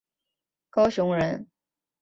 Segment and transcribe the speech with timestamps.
[0.71, 1.47] 高雄人。